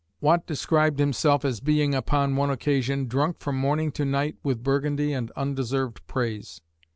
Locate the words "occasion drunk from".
2.49-3.55